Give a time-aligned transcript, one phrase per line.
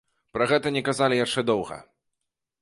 [0.37, 1.77] Пра гэта не казалі яшчэ доўга.